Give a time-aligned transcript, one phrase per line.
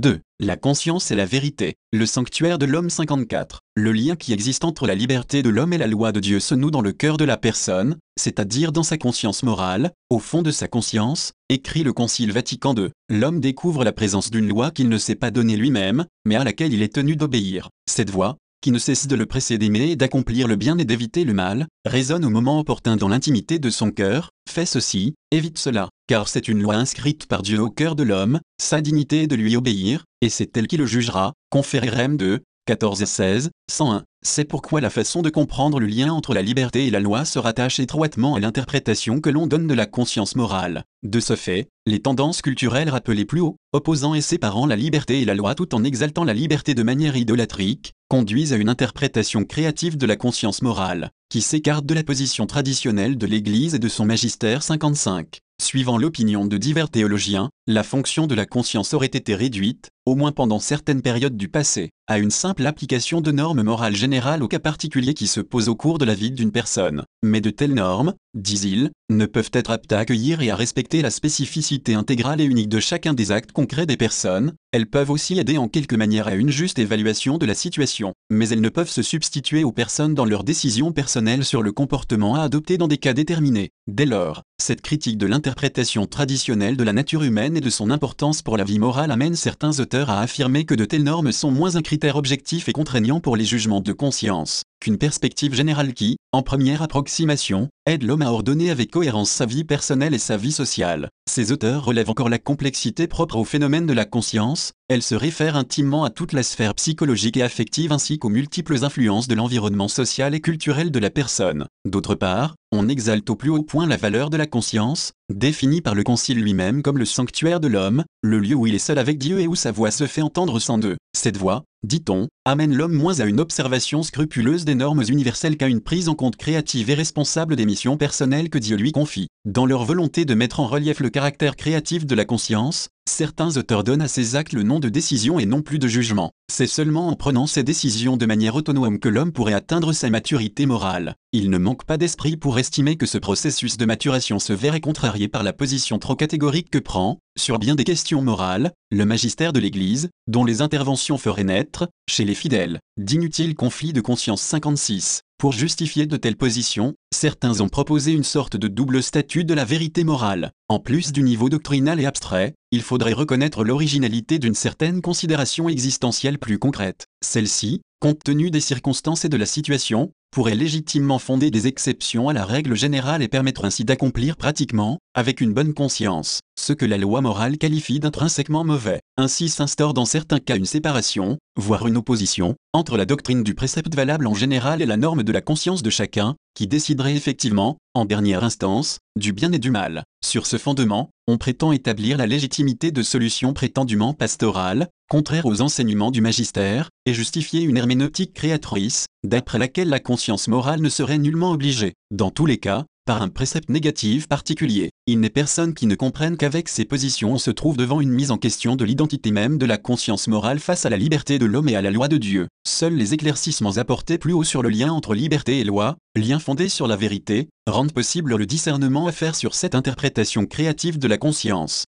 [0.00, 0.20] 2.
[0.40, 1.74] La conscience et la vérité.
[1.92, 3.60] Le sanctuaire de l'homme 54.
[3.76, 6.54] Le lien qui existe entre la liberté de l'homme et la loi de Dieu se
[6.54, 10.50] noue dans le cœur de la personne, c'est-à-dire dans sa conscience morale, au fond de
[10.50, 12.88] sa conscience, écrit le Concile Vatican II.
[13.10, 16.72] L'homme découvre la présence d'une loi qu'il ne s'est pas donnée lui-même, mais à laquelle
[16.72, 17.68] il est tenu d'obéir.
[17.86, 21.24] Cette voix, qui ne cesse de le presser d'aimer et d'accomplir le bien et d'éviter
[21.24, 25.88] le mal, résonne au moment opportun dans l'intimité de son cœur, fais ceci, évite cela,
[26.10, 29.36] car c'est une loi inscrite par Dieu au cœur de l'homme, sa dignité est de
[29.36, 34.02] lui obéir, et c'est elle qui le jugera, conféré Rem 2, 14 16, 101.
[34.24, 37.38] C'est pourquoi la façon de comprendre le lien entre la liberté et la loi se
[37.38, 40.82] rattache étroitement à l'interprétation que l'on donne de la conscience morale.
[41.04, 45.24] De ce fait, les tendances culturelles rappelées plus haut, opposant et séparant la liberté et
[45.24, 49.96] la loi tout en exaltant la liberté de manière idolâtrique, conduisent à une interprétation créative
[49.96, 54.06] de la conscience morale, qui s'écarte de la position traditionnelle de l'Église et de son
[54.06, 55.38] magistère 55.
[55.60, 60.32] Suivant l'opinion de divers théologiens, la fonction de la conscience aurait été réduite, au moins
[60.32, 64.58] pendant certaines périodes du passé, à une simple application de normes morales générales au cas
[64.58, 67.04] particulier qui se posent au cours de la vie d'une personne.
[67.22, 71.10] Mais de telles normes, disent-ils, ne peuvent être aptes à accueillir et à respecter la
[71.10, 75.58] spécificité intégrale et unique de chacun des actes concrets des personnes, elles peuvent aussi aider
[75.58, 79.02] en quelque manière à une juste évaluation de la situation, mais elles ne peuvent se
[79.02, 83.12] substituer aux personnes dans leurs décisions personnelles sur le comportement à adopter dans des cas
[83.12, 83.70] déterminés.
[83.88, 88.56] Dès lors, cette critique de l'interprétation traditionnelle de la nature humaine de son importance pour
[88.56, 91.82] la vie morale amène certains auteurs à affirmer que de telles normes sont moins un
[91.82, 96.82] critère objectif et contraignant pour les jugements de conscience qu'une perspective générale qui, en première
[96.82, 101.08] approximation, aide l'homme à ordonner avec cohérence sa vie personnelle et sa vie sociale.
[101.30, 105.54] Ces auteurs relèvent encore la complexité propre au phénomène de la conscience, elle se réfère
[105.54, 110.34] intimement à toute la sphère psychologique et affective ainsi qu'aux multiples influences de l'environnement social
[110.34, 111.66] et culturel de la personne.
[111.84, 115.94] D'autre part, on exalte au plus haut point la valeur de la conscience, définie par
[115.94, 119.18] le Concile lui-même comme le sanctuaire de l'homme, le lieu où il est seul avec
[119.18, 120.96] Dieu et où sa voix se fait entendre sans deux.
[121.16, 125.80] Cette voix, dit-on, amène l'homme moins à une observation scrupuleuse des normes universelles qu'à une
[125.80, 129.28] prise en compte créative et responsable des missions personnelles que Dieu lui confie.
[129.44, 133.84] Dans leur volonté de mettre en relief le caractère créatif de la conscience, certains auteurs
[133.84, 136.30] donnent à ces actes le nom de décision et non plus de jugement.
[136.50, 140.66] C'est seulement en prenant ces décisions de manière autonome que l'homme pourrait atteindre sa maturité
[140.66, 141.14] morale.
[141.32, 145.28] Il ne manque pas d'esprit pour estimer que ce processus de maturation se verrait contrarié
[145.28, 149.60] par la position trop catégorique que prend, sur bien des questions morales, le magistère de
[149.60, 155.22] l'Église, dont les interventions feraient naître, chez les fidèles, d'inutiles conflits de conscience 56.
[155.40, 159.64] Pour justifier de telles positions, certains ont proposé une sorte de double statut de la
[159.64, 160.52] vérité morale.
[160.68, 166.38] En plus du niveau doctrinal et abstrait, il faudrait reconnaître l'originalité d'une certaine considération existentielle
[166.38, 167.06] plus concrète.
[167.24, 172.32] Celle-ci, compte tenu des circonstances et de la situation, pourrait légitimement fonder des exceptions à
[172.32, 176.98] la règle générale et permettre ainsi d'accomplir pratiquement, avec une bonne conscience, ce que la
[176.98, 179.00] loi morale qualifie d'intrinsèquement mauvais.
[179.16, 183.94] Ainsi s'instaure dans certains cas une séparation, voire une opposition, entre la doctrine du précepte
[183.94, 188.04] valable en général et la norme de la conscience de chacun, qui déciderait effectivement, en
[188.04, 190.04] dernière instance, du bien et du mal.
[190.24, 196.10] Sur ce fondement, on prétend établir la légitimité de solutions prétendument pastorales, contraires aux enseignements
[196.10, 201.52] du magistère, et justifier une herméneutique créatrice, d'après laquelle la conscience morale ne serait nullement
[201.52, 204.90] obligée, dans tous les cas, par un précepte négatif particulier.
[205.08, 208.30] Il n'est personne qui ne comprenne qu'avec ces positions on se trouve devant une mise
[208.30, 211.68] en question de l'identité même de la conscience morale face à la liberté de l'homme
[211.68, 212.46] et à la loi de Dieu.
[212.64, 216.68] Seuls les éclaircissements apportés plus haut sur le lien entre liberté et loi, lien fondé
[216.68, 221.18] sur la vérité, rendent possible le discernement à faire sur cette interprétation créative de la
[221.18, 221.86] conscience.